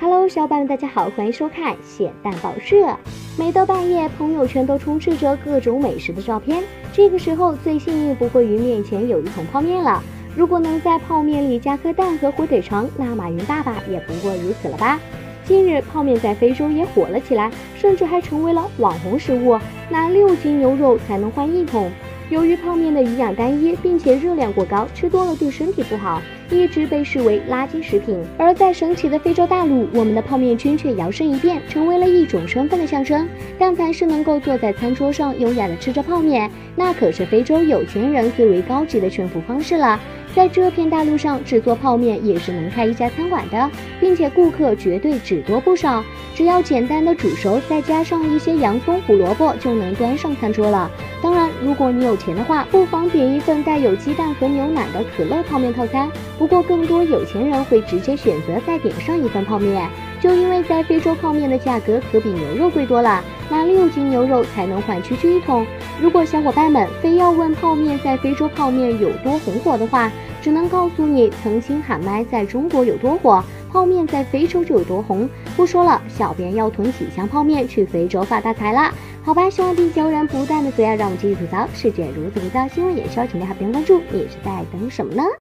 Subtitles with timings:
[0.00, 2.96] Hello，小伙伴们，大家好，欢迎收看咸蛋报社。
[3.38, 6.64] 每到半夜，朋友圈都充斥着各种美食的照片。
[6.92, 10.02] 这个时候，最幸运不过于面前有一桶泡面了。
[10.36, 14.98] 如果能在泡面里加颗蛋和火腿肠，那马云爸爸也不过如此了吧？
[15.44, 19.56] 近日，泡面在非洲也火了起来，甚至还成为了网红食物。
[19.88, 21.90] 拿六斤牛肉才能换一桶。
[22.30, 28.18] 由于泡面的营养单一，并且热量过高，吃多了对身体不好，一直被视为垃圾食品。
[28.38, 33.28] 而在神奇的非洲大陆，我们的泡面君却摇身一变，成为了一种身份的象征。
[33.58, 40.00] 但凡是能够坐在餐桌上优雅的吃着泡面，那可是非洲有钱人最为高级的炫富方式了。
[40.34, 43.70] 在这片大陆上制作泡面也是能开一家餐馆的，
[44.00, 46.04] 并且顾客绝对只多不少。
[46.34, 50.90] 只要简单的煮熟，再加上一些洋葱、胡萝卜，就能端上餐桌了。
[51.22, 56.10] 当然，如果你有钱的话，不妨点一份带有鸡蛋和牛奶的可乐泡面套餐。
[56.36, 59.88] 不过，更多有钱人会直接选择再点上一份泡面，
[60.24, 65.66] 就因为在非洲泡面的价格可比牛肉贵多了，拿六斤牛肉才能换区区一桶。
[66.00, 75.28] 如果小伙伴们非要问泡面在非洲泡面有多红火的话，只能告诉你，曾经喊麦在中国有多火，泡面在非洲就有多红。
[75.58, 78.90] 不说了，小编要囤几箱泡面去非洲发大财了。
[79.22, 85.24] 好吧，希望地球人不断的嘴啊，让我们继续吐槽世界如此浮躁，新闻也需要请大家点关注，你是在等什么呢？